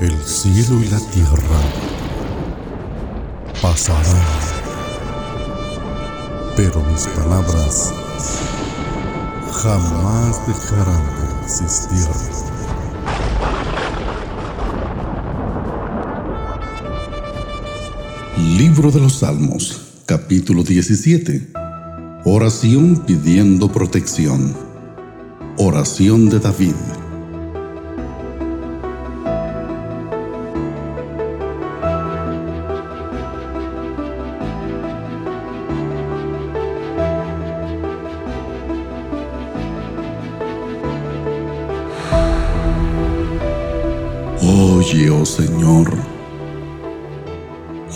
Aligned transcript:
El 0.00 0.18
cielo 0.24 0.80
y 0.80 0.88
la 0.88 0.98
tierra 0.98 1.60
pasarán, 3.60 4.26
pero 6.56 6.82
mis 6.84 7.06
palabras 7.08 7.92
jamás 9.52 10.46
dejarán 10.46 11.04
de 11.04 11.44
existir. 11.44 12.06
Libro 18.56 18.90
de 18.90 19.00
los 19.00 19.18
Salmos, 19.18 19.82
capítulo 20.06 20.62
17. 20.62 21.52
Oración 22.24 23.02
pidiendo 23.06 23.70
protección. 23.70 24.56
Oración 25.58 26.30
de 26.30 26.38
David. 26.38 26.99
Oye, 44.80 45.10
oh 45.10 45.26
Señor, 45.26 45.92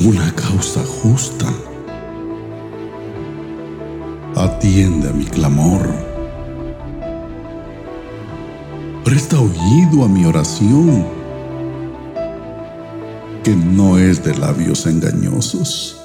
una 0.04 0.30
causa 0.34 0.84
justa. 0.84 1.50
Atiende 4.36 5.08
a 5.08 5.12
mi 5.14 5.24
clamor. 5.24 5.80
Presta 9.02 9.40
oído 9.40 10.04
a 10.04 10.08
mi 10.08 10.26
oración, 10.26 11.06
que 13.42 13.56
no 13.56 13.96
es 13.96 14.22
de 14.22 14.36
labios 14.36 14.84
engañosos. 14.84 15.96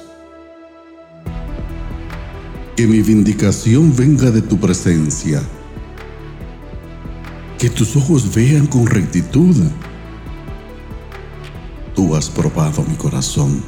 Que 2.74 2.86
mi 2.86 3.02
vindicación 3.02 3.94
venga 3.94 4.30
de 4.30 4.40
tu 4.40 4.58
presencia. 4.58 5.42
Que 7.58 7.68
tus 7.68 7.94
ojos 7.96 8.34
vean 8.34 8.66
con 8.66 8.86
rectitud 8.86 9.56
Tú 11.94 12.14
has 12.14 12.28
probado 12.28 12.84
mi 12.84 12.94
corazón. 12.94 13.62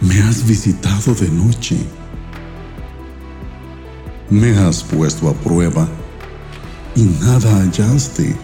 Me 0.00 0.20
has 0.22 0.46
visitado 0.46 1.14
de 1.14 1.28
noche. 1.28 1.76
Me 4.30 4.56
has 4.56 4.84
puesto 4.84 5.28
a 5.28 5.34
prueba 5.34 5.88
y 6.94 7.02
nada 7.02 7.50
hallaste. 7.58 8.36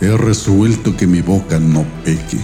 He 0.00 0.16
resuelto 0.16 0.96
que 0.96 1.06
mi 1.06 1.22
boca 1.22 1.58
no 1.58 1.84
peque. 2.04 2.38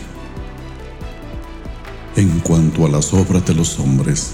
En 2.16 2.40
cuanto 2.40 2.86
a 2.86 2.88
las 2.88 3.12
obras 3.12 3.44
de 3.44 3.54
los 3.54 3.78
hombres, 3.78 4.32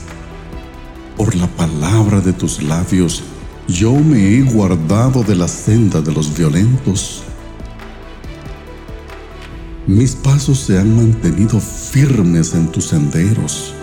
por 1.17 1.35
la 1.35 1.49
palabra 1.49 2.21
de 2.21 2.33
tus 2.33 2.63
labios, 2.63 3.25
yo 3.67 3.93
me 3.93 4.37
he 4.37 4.43
guardado 4.43 5.25
de 5.25 5.35
la 5.35 5.49
senda 5.49 6.01
de 6.01 6.13
los 6.13 6.37
violentos 6.37 7.25
mis 9.87 10.15
pasos 10.15 10.61
se 10.61 10.79
han 10.79 10.95
mantenido 10.95 11.59
firmes 11.61 12.55
en 12.55 12.69
tus 12.69 12.89
senderos. 12.89 13.75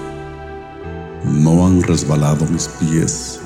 No 1.25 1.66
han 1.66 1.83
resbalado 1.83 2.45
mis 2.45 2.67
pies. 2.67 3.39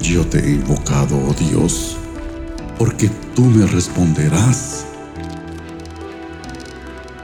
Yo 0.00 0.26
te 0.26 0.38
he 0.40 0.54
invocado, 0.54 1.16
oh 1.16 1.34
Dios, 1.34 1.96
porque 2.78 3.10
tú 3.34 3.42
me 3.42 3.66
responderás. 3.66 4.86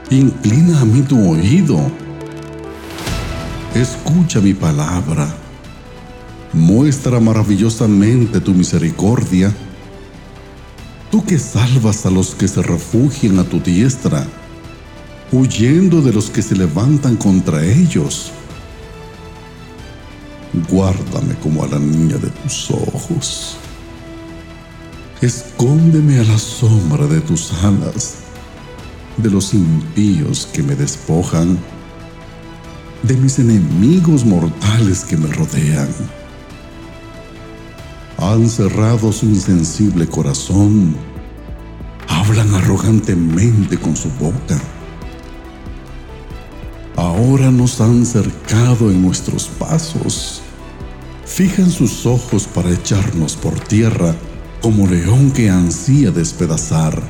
Inclina 0.09 0.79
a 0.79 0.85
mí 0.85 1.01
tu 1.01 1.31
oído. 1.31 1.79
Escucha 3.75 4.39
mi 4.39 4.53
palabra. 4.53 5.27
Muestra 6.53 7.19
maravillosamente 7.19 8.39
tu 8.39 8.53
misericordia 8.53 9.53
Tú 11.11 11.25
que 11.25 11.39
salvas 11.39 12.05
a 12.05 12.11
los 12.11 12.35
que 12.35 12.47
se 12.47 12.61
refugian 12.61 13.39
a 13.39 13.43
tu 13.43 13.59
diestra, 13.59 14.27
huyendo 15.31 16.01
de 16.01 16.13
los 16.13 16.29
que 16.29 16.43
se 16.43 16.55
levantan 16.55 17.15
contra 17.15 17.65
ellos. 17.65 18.31
Guárdame 20.69 21.33
como 21.41 21.63
a 21.63 21.67
la 21.67 21.79
niña 21.79 22.17
de 22.17 22.29
tus 22.29 22.69
ojos. 22.69 23.57
Escóndeme 25.21 26.19
a 26.19 26.23
la 26.23 26.37
sombra 26.37 27.07
de 27.07 27.21
tus 27.21 27.53
alas, 27.63 28.17
de 29.17 29.31
los 29.31 29.55
impíos 29.55 30.47
que 30.53 30.61
me 30.61 30.75
despojan, 30.75 31.57
de 33.01 33.15
mis 33.17 33.39
enemigos 33.39 34.25
mortales 34.25 35.05
que 35.05 35.17
me 35.17 35.27
rodean 35.27 35.89
han 38.21 38.49
cerrado 38.49 39.13
su 39.13 39.25
insensible 39.25 40.05
corazón, 40.07 40.95
hablan 42.07 42.53
arrogantemente 42.53 43.77
con 43.77 43.95
su 43.95 44.09
boca. 44.11 44.59
Ahora 46.97 47.49
nos 47.49 47.79
han 47.79 48.05
cercado 48.05 48.91
en 48.91 49.01
nuestros 49.01 49.47
pasos, 49.47 50.41
fijan 51.25 51.71
sus 51.71 52.05
ojos 52.05 52.45
para 52.45 52.71
echarnos 52.71 53.37
por 53.37 53.57
tierra 53.57 54.13
como 54.61 54.85
león 54.85 55.31
que 55.31 55.49
ansía 55.49 56.11
despedazar, 56.11 57.01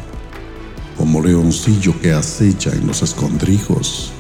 como 0.96 1.24
leoncillo 1.24 2.00
que 2.00 2.14
acecha 2.14 2.72
en 2.72 2.86
los 2.86 3.02
escondrijos. 3.02 4.12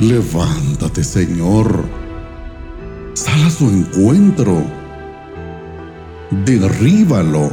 Levántate, 0.00 1.04
Señor, 1.04 1.99
a 3.44 3.50
su 3.50 3.68
encuentro. 3.68 4.64
Derríbalo. 6.44 7.50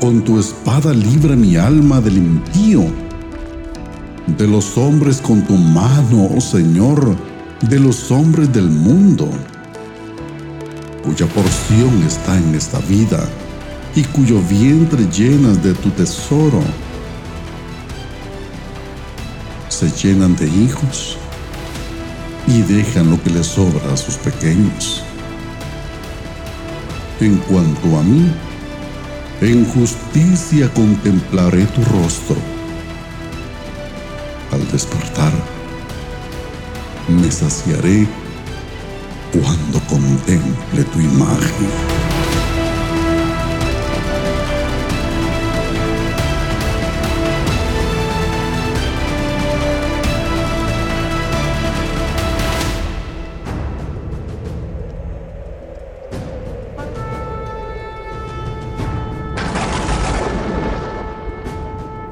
Con 0.00 0.22
tu 0.22 0.38
espada 0.38 0.92
libra 0.92 1.34
mi 1.34 1.56
alma 1.56 2.00
del 2.00 2.18
impío. 2.18 2.84
De 4.38 4.46
los 4.46 4.76
hombres 4.76 5.20
con 5.20 5.42
tu 5.42 5.56
mano, 5.56 6.30
oh 6.34 6.40
Señor, 6.40 7.16
de 7.68 7.80
los 7.80 8.10
hombres 8.10 8.52
del 8.52 8.70
mundo, 8.70 9.28
cuya 11.02 11.26
porción 11.26 12.02
está 12.06 12.36
en 12.36 12.54
esta 12.54 12.78
vida 12.80 13.26
y 13.96 14.04
cuyo 14.04 14.40
vientre 14.42 15.06
llenas 15.10 15.62
de 15.62 15.72
tu 15.74 15.88
tesoro. 15.90 16.60
Se 19.70 19.90
llenan 19.90 20.36
de 20.36 20.46
hijos 20.46 21.16
y 22.48 22.62
dejan 22.62 23.10
lo 23.10 23.22
que 23.22 23.30
les 23.30 23.46
sobra 23.46 23.92
a 23.92 23.96
sus 23.96 24.16
pequeños. 24.16 25.02
En 27.20 27.36
cuanto 27.36 27.98
a 27.98 28.02
mí, 28.02 28.30
en 29.40 29.64
justicia 29.66 30.72
contemplaré 30.72 31.64
tu 31.66 31.82
rostro. 31.84 32.36
Al 34.50 34.66
despertar, 34.72 35.32
me 37.08 37.30
saciaré 37.30 38.08
cuando 39.32 39.80
contemple 39.80 40.84
tu 40.84 41.00
imagen. 41.00 41.97